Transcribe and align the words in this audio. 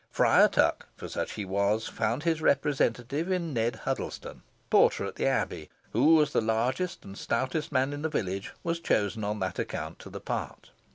Friar 0.09 0.47
Tuck, 0.47 0.87
for 0.97 1.07
such 1.07 1.33
he 1.33 1.45
was, 1.45 1.87
found 1.87 2.23
his 2.23 2.41
representative 2.41 3.31
in 3.31 3.53
Ned 3.53 3.75
Huddlestone, 3.85 4.41
porter 4.71 5.05
at 5.05 5.13
the 5.15 5.27
abbey, 5.27 5.69
who, 5.91 6.19
as 6.23 6.33
the 6.33 6.41
largest 6.41 7.05
and 7.05 7.15
stoutest 7.15 7.71
man 7.71 7.93
in 7.93 8.01
the 8.01 8.09
village, 8.09 8.51
was 8.63 8.79
chosen 8.79 9.23
on 9.23 9.37
that 9.41 9.59
account 9.59 9.99
to 9.99 10.09
the 10.09 10.19
part. 10.19 10.71